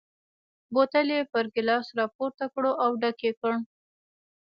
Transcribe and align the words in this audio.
بوتل 0.73 1.07
یې 1.15 1.21
پر 1.31 1.45
ګیلاس 1.55 1.87
را 1.97 2.05
پورته 2.15 2.45
کړ 2.53 2.63
او 2.83 2.91
ډک 3.01 3.17
یې 3.27 3.31
کړ. 3.41 3.53